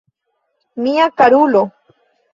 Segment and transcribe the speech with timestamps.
[0.83, 1.63] Mia karulo!